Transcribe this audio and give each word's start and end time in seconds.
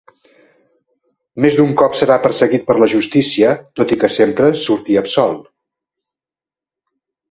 Més 1.45 1.57
d’un 1.59 1.75
cop 1.81 1.99
serà 1.99 2.17
perseguit 2.25 2.67
per 2.71 2.77
la 2.79 2.89
justícia, 2.95 3.53
tot 3.81 3.95
i 3.97 4.01
que 4.05 4.13
sempre 4.19 4.53
sortí 4.67 5.01
absolt. 5.07 5.49